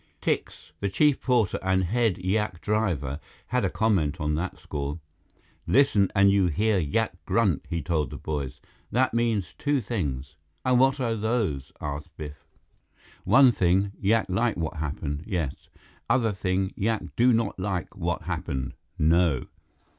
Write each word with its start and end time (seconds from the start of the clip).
Tikse, 0.19 0.71
the 0.79 0.89
chief 0.89 1.21
porter 1.21 1.59
and 1.61 1.83
head 1.83 2.17
yak 2.17 2.59
driver, 2.59 3.19
had 3.49 3.63
a 3.63 3.69
comment 3.69 4.19
on 4.19 4.33
that 4.33 4.57
score. 4.57 4.99
"Listen 5.67 6.11
and 6.15 6.31
you 6.31 6.47
hear 6.47 6.79
yak 6.79 7.23
grunt," 7.27 7.63
he 7.69 7.83
told 7.83 8.09
the 8.09 8.17
boys. 8.17 8.59
"That 8.91 9.13
means 9.13 9.53
two 9.53 9.79
things." 9.79 10.37
"And 10.65 10.79
what 10.79 10.99
are 10.99 11.13
those?" 11.15 11.71
asked 11.79 12.17
Biff. 12.17 12.47
"One 13.25 13.51
thing, 13.51 13.91
yak 14.01 14.25
like 14.27 14.57
what 14.57 14.77
happen, 14.77 15.23
yes. 15.27 15.69
Other 16.09 16.31
thing, 16.31 16.73
yak 16.75 17.03
do 17.15 17.31
not 17.31 17.59
like 17.59 17.95
what 17.95 18.23
happen, 18.23 18.73
no." 18.97 19.45